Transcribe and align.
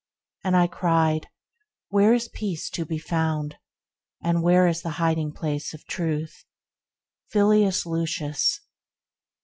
And 0.43 0.55
I 0.57 0.65
cried, 0.65 1.27
Where 1.89 2.15
is 2.15 2.27
Peace 2.27 2.71
to 2.71 2.87
be 2.87 2.97
found! 2.97 3.57
And 4.23 4.41
where 4.41 4.65
is 4.67 4.81
the 4.81 4.93
hiding 4.97 5.31
place 5.31 5.75
of 5.75 5.85
Truth! 5.85 6.43
Filius 7.29 7.85
Lucis. 7.85 8.61